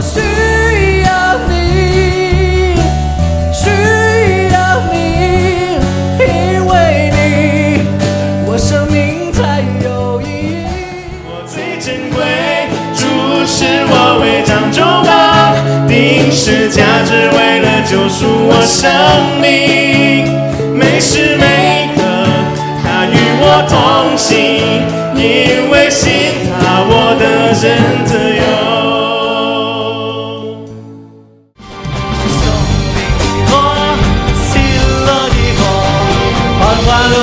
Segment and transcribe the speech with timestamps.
[0.00, 2.74] 需要你
[3.52, 3.68] 需
[4.50, 4.96] 要你，
[6.18, 7.18] 因为你，
[8.46, 10.64] 我生命才有意义。
[11.26, 12.18] 我最珍贵，
[12.94, 13.04] 主
[13.46, 15.08] 是我为掌中宝，
[15.86, 18.90] 定时价只，为了救赎我生
[19.38, 20.24] 命，
[20.74, 22.00] 每时每刻。
[22.82, 24.34] 他与我同行，
[25.14, 28.39] 因为信他，我的人子。
[37.12, 37.16] 我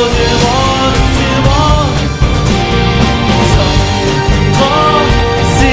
[5.07, 5.63] 的寂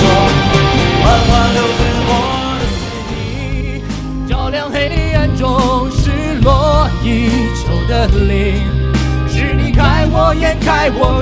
[0.00, 0.06] 寞，
[1.02, 2.10] 慢慢留给我
[2.60, 4.28] 的寂寞。
[4.28, 4.76] 照亮黑
[5.14, 5.44] 暗中
[5.90, 6.46] 失落
[7.02, 7.06] 已
[7.56, 8.34] 久的灵，
[9.28, 11.20] 是你，开我眼，开我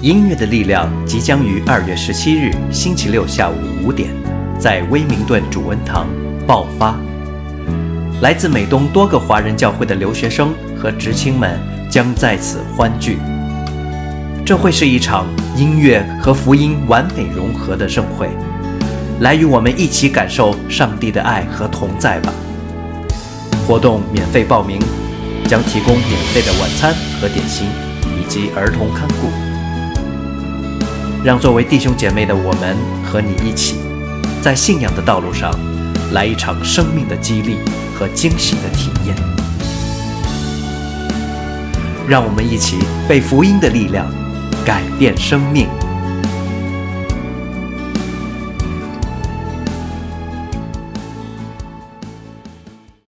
[0.00, 4.10] 音乐的力量即将于二月十七日星期六下午五点，
[4.56, 6.06] 在威明顿主恩堂
[6.46, 6.96] 爆发。
[8.20, 11.58] 来自美东多个华人教会的留学生和知青们
[11.90, 13.18] 将在此欢聚。
[14.46, 18.28] 这会是一场音乐和福音完美融合的盛会，
[19.18, 22.32] 来与我们一起感受上帝的爱和同在吧。
[23.66, 24.78] 活动免费报名，
[25.48, 27.66] 将提供免费的晚餐和点心，
[28.16, 29.47] 以及儿童看顾。
[31.24, 33.76] 让作为弟兄姐妹的我们和你一起，
[34.40, 35.52] 在信仰的道路上，
[36.12, 37.56] 来一场生命的激励
[37.98, 39.16] 和惊喜的体验。
[42.08, 42.78] 让我们一起
[43.08, 44.06] 被福音的力量
[44.64, 45.68] 改变生命。